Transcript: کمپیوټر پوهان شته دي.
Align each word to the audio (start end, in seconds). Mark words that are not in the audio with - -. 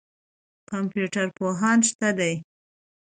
کمپیوټر 0.69 1.27
پوهان 1.37 1.77
شته 1.89 2.09
دي. 2.19 2.33